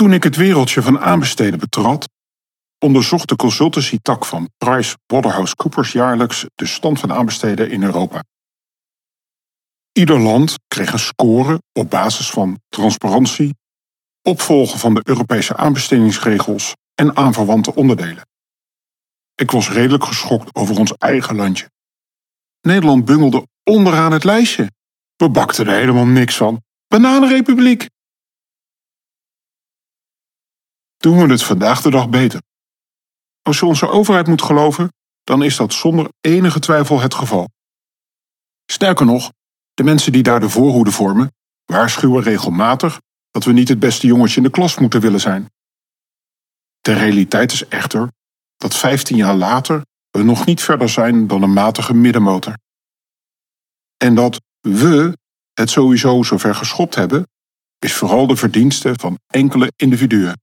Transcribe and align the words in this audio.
Toen 0.00 0.12
ik 0.12 0.22
het 0.22 0.36
wereldje 0.36 0.82
van 0.82 1.00
aanbesteden 1.00 1.58
betrad, 1.58 2.08
onderzocht 2.78 3.28
de 3.28 3.36
consultancy-tak 3.36 4.24
van 4.24 4.50
Price 4.58 4.96
Waterhouse 5.06 5.56
Coopers 5.56 5.92
jaarlijks 5.92 6.46
de 6.54 6.66
stand 6.66 7.00
van 7.00 7.12
aanbesteden 7.12 7.70
in 7.70 7.82
Europa. 7.82 8.24
Ieder 9.92 10.20
land 10.20 10.54
kreeg 10.68 10.92
een 10.92 10.98
score 10.98 11.62
op 11.72 11.90
basis 11.90 12.30
van 12.30 12.60
transparantie, 12.68 13.54
opvolgen 14.22 14.78
van 14.78 14.94
de 14.94 15.00
Europese 15.04 15.56
aanbestedingsregels 15.56 16.74
en 16.94 17.16
aanverwante 17.16 17.74
onderdelen. 17.74 18.26
Ik 19.34 19.50
was 19.50 19.70
redelijk 19.70 20.04
geschokt 20.04 20.54
over 20.54 20.78
ons 20.78 20.92
eigen 20.92 21.36
landje. 21.36 21.70
Nederland 22.60 23.04
bungelde 23.04 23.46
onderaan 23.64 24.12
het 24.12 24.24
lijstje. 24.24 24.70
We 25.16 25.28
bakten 25.28 25.66
er 25.66 25.74
helemaal 25.74 26.06
niks 26.06 26.36
van. 26.36 26.62
Bananenrepubliek. 26.88 27.88
Doen 31.00 31.26
we 31.26 31.32
het 31.32 31.42
vandaag 31.42 31.82
de 31.82 31.90
dag 31.90 32.08
beter? 32.08 32.42
Als 33.42 33.58
je 33.58 33.66
onze 33.66 33.88
overheid 33.88 34.26
moet 34.26 34.42
geloven, 34.42 34.92
dan 35.24 35.42
is 35.42 35.56
dat 35.56 35.72
zonder 35.72 36.08
enige 36.20 36.58
twijfel 36.58 37.00
het 37.00 37.14
geval. 37.14 37.48
Sterker 38.66 39.06
nog, 39.06 39.32
de 39.74 39.82
mensen 39.82 40.12
die 40.12 40.22
daar 40.22 40.40
de 40.40 40.48
voorhoede 40.48 40.90
vormen, 40.90 41.32
waarschuwen 41.64 42.22
regelmatig 42.22 43.00
dat 43.30 43.44
we 43.44 43.52
niet 43.52 43.68
het 43.68 43.78
beste 43.78 44.06
jongetje 44.06 44.36
in 44.36 44.42
de 44.42 44.50
klas 44.50 44.78
moeten 44.78 45.00
willen 45.00 45.20
zijn. 45.20 45.50
De 46.80 46.92
realiteit 46.92 47.52
is 47.52 47.68
echter 47.68 48.12
dat 48.56 48.76
15 48.76 49.16
jaar 49.16 49.36
later 49.36 49.84
we 50.10 50.22
nog 50.22 50.46
niet 50.46 50.62
verder 50.62 50.88
zijn 50.88 51.26
dan 51.26 51.42
een 51.42 51.52
matige 51.52 51.94
middenmotor. 51.94 52.58
En 53.96 54.14
dat 54.14 54.40
we 54.60 55.16
het 55.52 55.70
sowieso 55.70 56.22
zover 56.22 56.54
geschopt 56.54 56.94
hebben, 56.94 57.28
is 57.78 57.94
vooral 57.94 58.26
de 58.26 58.36
verdienste 58.36 58.94
van 58.96 59.18
enkele 59.26 59.72
individuen. 59.76 60.40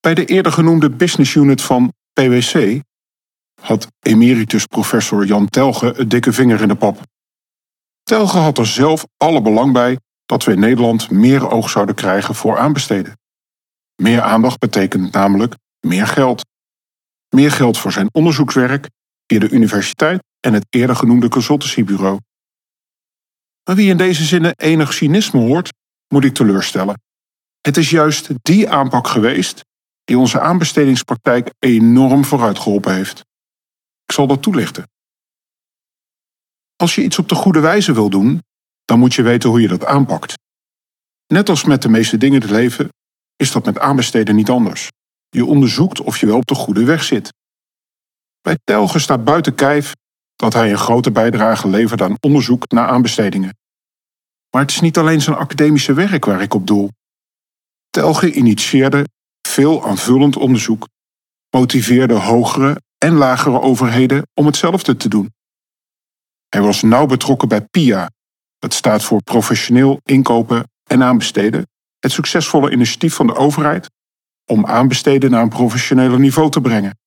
Bij 0.00 0.14
de 0.14 0.24
eerder 0.24 0.52
genoemde 0.52 0.90
business 0.90 1.34
unit 1.34 1.62
van 1.62 1.92
PwC 2.12 2.80
had 3.60 3.86
emeritus 4.00 4.66
professor 4.66 5.24
Jan 5.24 5.48
Telge 5.48 5.98
een 5.98 6.08
dikke 6.08 6.32
vinger 6.32 6.60
in 6.60 6.68
de 6.68 6.74
pap. 6.74 7.02
Telge 8.02 8.38
had 8.38 8.58
er 8.58 8.66
zelf 8.66 9.06
alle 9.16 9.42
belang 9.42 9.72
bij 9.72 9.98
dat 10.26 10.44
we 10.44 10.52
in 10.52 10.60
Nederland 10.60 11.10
meer 11.10 11.50
oog 11.50 11.70
zouden 11.70 11.94
krijgen 11.94 12.34
voor 12.34 12.58
aanbesteden. 12.58 13.18
Meer 13.94 14.20
aandacht 14.20 14.58
betekent 14.58 15.12
namelijk 15.12 15.54
meer 15.80 16.06
geld. 16.06 16.44
Meer 17.28 17.50
geld 17.50 17.78
voor 17.78 17.92
zijn 17.92 18.08
onderzoekswerk 18.12 18.88
de 19.26 19.48
universiteit 19.48 20.22
en 20.40 20.52
het 20.52 20.66
eerder 20.70 20.96
genoemde 20.96 21.28
consultancybureau. 21.28 22.18
Maar 23.64 23.76
wie 23.76 23.90
in 23.90 23.96
deze 23.96 24.24
zinnen 24.24 24.54
enig 24.56 24.92
cynisme 24.92 25.40
hoort, 25.40 25.72
moet 26.08 26.24
ik 26.24 26.34
teleurstellen. 26.34 27.00
Het 27.60 27.76
is 27.76 27.90
juist 27.90 28.28
die 28.42 28.68
aanpak 28.68 29.08
geweest 29.08 29.64
die 30.08 30.18
onze 30.18 30.40
aanbestedingspraktijk 30.40 31.54
enorm 31.58 32.24
vooruitgeholpen 32.24 32.94
heeft. 32.94 33.18
Ik 34.04 34.12
zal 34.12 34.26
dat 34.26 34.42
toelichten. 34.42 34.88
Als 36.76 36.94
je 36.94 37.02
iets 37.02 37.18
op 37.18 37.28
de 37.28 37.34
goede 37.34 37.60
wijze 37.60 37.92
wil 37.92 38.10
doen, 38.10 38.42
dan 38.84 38.98
moet 38.98 39.14
je 39.14 39.22
weten 39.22 39.50
hoe 39.50 39.60
je 39.60 39.68
dat 39.68 39.84
aanpakt. 39.84 40.34
Net 41.26 41.48
als 41.48 41.64
met 41.64 41.82
de 41.82 41.88
meeste 41.88 42.16
dingen 42.16 42.34
in 42.34 42.42
het 42.42 42.50
leven 42.50 42.88
is 43.36 43.52
dat 43.52 43.64
met 43.64 43.78
aanbesteden 43.78 44.34
niet 44.34 44.48
anders. 44.48 44.88
Je 45.28 45.44
onderzoekt 45.44 46.00
of 46.00 46.18
je 46.18 46.26
wel 46.26 46.36
op 46.36 46.46
de 46.46 46.54
goede 46.54 46.84
weg 46.84 47.04
zit. 47.04 47.32
Bij 48.40 48.58
Telge 48.64 48.98
staat 48.98 49.24
buiten 49.24 49.54
kijf 49.54 49.92
dat 50.36 50.52
hij 50.52 50.70
een 50.70 50.78
grote 50.78 51.10
bijdrage 51.10 51.68
levert 51.68 52.02
aan 52.02 52.16
onderzoek 52.20 52.70
naar 52.70 52.88
aanbestedingen. 52.88 53.56
Maar 54.50 54.62
het 54.62 54.70
is 54.70 54.80
niet 54.80 54.98
alleen 54.98 55.20
zijn 55.20 55.36
academische 55.36 55.92
werk 55.92 56.24
waar 56.24 56.42
ik 56.42 56.54
op 56.54 56.66
doel. 56.66 56.90
Telge 57.90 58.32
initieerde 58.32 59.04
veel 59.58 59.84
aanvullend 59.84 60.36
onderzoek, 60.36 60.88
motiveerde 61.50 62.14
hogere 62.14 62.82
en 62.98 63.14
lagere 63.14 63.60
overheden 63.60 64.26
om 64.34 64.46
hetzelfde 64.46 64.96
te 64.96 65.08
doen. 65.08 65.32
Hij 66.48 66.60
was 66.60 66.82
nauw 66.82 67.06
betrokken 67.06 67.48
bij 67.48 67.60
PIA, 67.60 68.10
dat 68.58 68.74
staat 68.74 69.02
voor 69.02 69.22
Professioneel 69.22 70.00
Inkopen 70.04 70.70
en 70.84 71.02
Aanbesteden, 71.02 71.68
het 71.98 72.12
succesvolle 72.12 72.70
initiatief 72.70 73.14
van 73.14 73.26
de 73.26 73.34
overheid 73.34 73.90
om 74.44 74.66
aanbesteden 74.66 75.30
naar 75.30 75.42
een 75.42 75.48
professionele 75.48 76.18
niveau 76.18 76.50
te 76.50 76.60
brengen. 76.60 76.98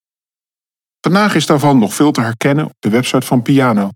Vandaag 1.02 1.36
is 1.36 1.46
daarvan 1.46 1.80
nog 1.80 1.94
veel 1.94 2.12
te 2.12 2.22
herkennen 2.22 2.66
op 2.66 2.76
de 2.80 2.90
website 2.90 3.28
van 3.28 3.42
Piano. 3.42 3.90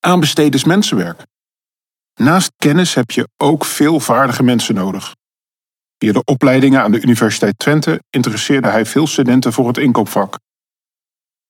Aanbesteden 0.00 0.52
is 0.52 0.64
mensenwerk. 0.64 1.22
Naast 2.14 2.52
kennis 2.56 2.94
heb 2.94 3.10
je 3.10 3.28
ook 3.36 3.64
veel 3.64 4.00
vaardige 4.00 4.42
mensen 4.42 4.74
nodig. 4.74 5.14
Via 5.98 6.12
de 6.12 6.24
opleidingen 6.24 6.82
aan 6.82 6.92
de 6.92 7.00
Universiteit 7.00 7.58
Twente 7.58 8.02
interesseerde 8.10 8.68
hij 8.68 8.86
veel 8.86 9.06
studenten 9.06 9.52
voor 9.52 9.66
het 9.66 9.78
inkoopvak. 9.78 10.38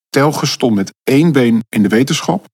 Telge 0.09 0.47
stond 0.47 0.75
met 0.75 0.95
één 1.03 1.33
been 1.33 1.65
in 1.69 1.83
de 1.83 1.89
wetenschap 1.89 2.45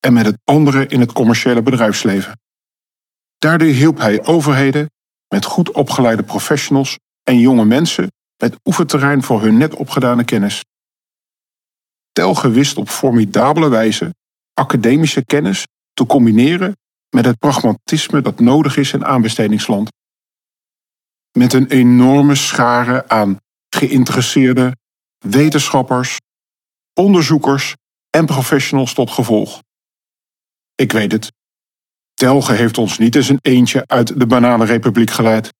en 0.00 0.12
met 0.12 0.26
het 0.26 0.38
andere 0.44 0.86
in 0.86 1.00
het 1.00 1.12
commerciële 1.12 1.62
bedrijfsleven. 1.62 2.40
Daardoor 3.38 3.68
hielp 3.68 3.98
hij 3.98 4.24
overheden 4.24 4.90
met 5.28 5.44
goed 5.44 5.70
opgeleide 5.70 6.22
professionals 6.22 6.98
en 7.22 7.38
jonge 7.38 7.64
mensen 7.64 8.12
met 8.36 8.56
oefenterrein 8.64 9.22
voor 9.22 9.42
hun 9.42 9.56
net 9.56 9.74
opgedane 9.74 10.24
kennis. 10.24 10.64
Telge 12.12 12.50
wist 12.50 12.76
op 12.76 12.88
formidabele 12.88 13.68
wijze 13.68 14.14
academische 14.54 15.24
kennis 15.24 15.66
te 15.92 16.06
combineren 16.06 16.76
met 17.08 17.24
het 17.24 17.38
pragmatisme 17.38 18.20
dat 18.20 18.40
nodig 18.40 18.76
is 18.76 18.92
in 18.92 19.04
aanbestedingsland. 19.04 19.90
Met 21.32 21.52
een 21.52 21.66
enorme 21.66 22.34
schare 22.34 23.08
aan 23.08 23.36
geïnteresseerde 23.68 24.76
wetenschappers, 25.18 26.18
onderzoekers 26.94 27.74
en 28.10 28.26
professionals 28.26 28.94
tot 28.94 29.10
gevolg. 29.10 29.62
Ik 30.74 30.92
weet 30.92 31.12
het. 31.12 31.32
Telge 32.14 32.52
heeft 32.52 32.78
ons 32.78 32.98
niet 32.98 33.14
eens 33.14 33.28
een 33.28 33.38
eentje 33.42 33.86
uit 33.86 34.18
de 34.18 34.26
Bananenrepubliek 34.26 35.10
geleid. 35.10 35.52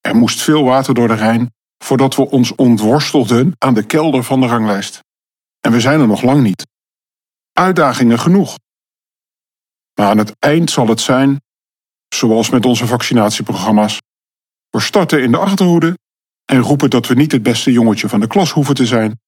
Er 0.00 0.16
moest 0.16 0.42
veel 0.42 0.64
water 0.64 0.94
door 0.94 1.08
de 1.08 1.14
Rijn 1.14 1.54
voordat 1.84 2.14
we 2.14 2.30
ons 2.30 2.54
ontworstelden 2.54 3.52
aan 3.58 3.74
de 3.74 3.86
kelder 3.86 4.24
van 4.24 4.40
de 4.40 4.46
ranglijst. 4.46 5.00
En 5.60 5.72
we 5.72 5.80
zijn 5.80 6.00
er 6.00 6.06
nog 6.06 6.22
lang 6.22 6.42
niet. 6.42 6.66
Uitdagingen 7.52 8.18
genoeg. 8.18 8.56
Maar 9.94 10.08
aan 10.08 10.18
het 10.18 10.36
eind 10.38 10.70
zal 10.70 10.88
het 10.88 11.00
zijn, 11.00 11.40
zoals 12.08 12.50
met 12.50 12.64
onze 12.64 12.86
vaccinatieprogramma's. 12.86 13.98
We 14.76 14.82
starten 14.82 15.22
in 15.22 15.30
de 15.30 15.36
achterhoede 15.36 15.98
en 16.44 16.58
roepen 16.58 16.90
dat 16.90 17.06
we 17.06 17.14
niet 17.14 17.32
het 17.32 17.42
beste 17.42 17.72
jongetje 17.72 18.08
van 18.08 18.20
de 18.20 18.26
klas 18.26 18.50
hoeven 18.50 18.74
te 18.74 18.86
zijn. 18.86 19.20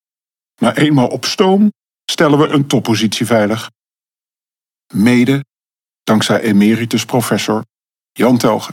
Maar 0.61 0.77
eenmaal 0.77 1.09
op 1.09 1.25
stoom 1.25 1.73
stellen 2.05 2.39
we 2.39 2.49
een 2.49 2.67
toppositie 2.67 3.27
veilig. 3.27 3.71
Mede 4.95 5.45
dankzij 6.03 6.41
emeritus 6.41 7.05
professor 7.05 7.65
Jan 8.13 8.39
Telge. 8.39 8.73